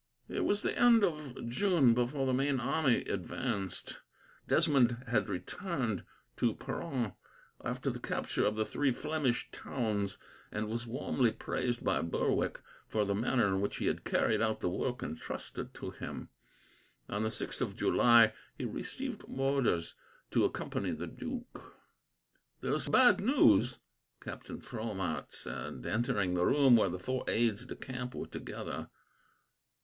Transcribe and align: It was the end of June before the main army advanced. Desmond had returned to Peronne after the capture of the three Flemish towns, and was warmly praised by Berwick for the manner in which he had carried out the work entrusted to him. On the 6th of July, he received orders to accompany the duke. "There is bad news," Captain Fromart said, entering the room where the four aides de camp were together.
It 0.27 0.39
was 0.45 0.63
the 0.63 0.75
end 0.75 1.03
of 1.03 1.47
June 1.47 1.93
before 1.93 2.25
the 2.25 2.33
main 2.33 2.59
army 2.59 3.01
advanced. 3.03 3.99
Desmond 4.47 4.97
had 5.07 5.29
returned 5.29 6.05
to 6.37 6.55
Peronne 6.55 7.13
after 7.63 7.91
the 7.91 7.99
capture 7.99 8.43
of 8.43 8.55
the 8.55 8.65
three 8.65 8.91
Flemish 8.93 9.49
towns, 9.51 10.17
and 10.51 10.67
was 10.67 10.87
warmly 10.87 11.31
praised 11.31 11.83
by 11.85 12.01
Berwick 12.01 12.59
for 12.87 13.05
the 13.05 13.13
manner 13.13 13.47
in 13.49 13.61
which 13.61 13.75
he 13.77 13.85
had 13.85 14.03
carried 14.03 14.41
out 14.41 14.59
the 14.59 14.71
work 14.71 15.03
entrusted 15.03 15.71
to 15.75 15.91
him. 15.91 16.29
On 17.07 17.21
the 17.21 17.29
6th 17.29 17.61
of 17.61 17.75
July, 17.75 18.33
he 18.57 18.65
received 18.65 19.21
orders 19.27 19.93
to 20.31 20.43
accompany 20.45 20.89
the 20.93 21.05
duke. 21.05 21.75
"There 22.61 22.73
is 22.73 22.89
bad 22.89 23.19
news," 23.21 23.77
Captain 24.19 24.61
Fromart 24.61 25.31
said, 25.35 25.85
entering 25.85 26.33
the 26.33 26.43
room 26.47 26.75
where 26.77 26.89
the 26.89 26.97
four 26.97 27.23
aides 27.27 27.67
de 27.67 27.75
camp 27.75 28.15
were 28.15 28.25
together. 28.25 28.89